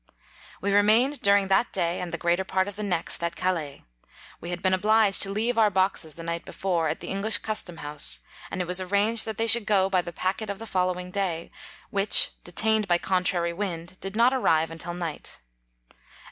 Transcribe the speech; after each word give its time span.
We 0.61 0.73
remained 0.73 1.21
during 1.21 1.47
that 1.49 1.71
day 1.71 2.01
and 2.01 2.11
the 2.11 2.17
greater 2.17 2.43
part 2.43 2.67
of 2.67 2.75
the 2.75 2.81
next 2.81 3.23
at 3.23 3.35
Calais: 3.35 3.85
we 4.39 4.49
had 4.49 4.59
been 4.59 4.73
obliged 4.73 5.21
to 5.21 5.29
leave 5.29 5.59
our 5.59 5.69
boxes 5.69 6.15
the 6.15 6.23
night 6.23 6.43
before 6.43 6.87
at 6.89 7.01
the 7.01 7.07
English 7.09 7.37
custom 7.37 7.77
house, 7.85 8.19
and 8.49 8.61
it 8.61 8.67
was 8.67 8.81
arranged 8.81 9.25
that 9.25 9.37
they 9.37 9.45
should 9.45 9.67
go 9.67 9.91
by 9.91 10.01
the 10.01 10.11
packet 10.11 10.49
of 10.49 10.57
the 10.57 10.65
fol 10.65 10.87
lowing 10.91 11.11
day, 11.11 11.51
which, 11.91 12.31
detained 12.43 12.87
by 12.87 12.97
con 12.97 13.23
trary 13.23 13.55
wind, 13.55 13.99
did 14.01 14.15
not 14.15 14.33
arrive 14.33 14.71
until 14.71 14.95
night. 14.95 15.39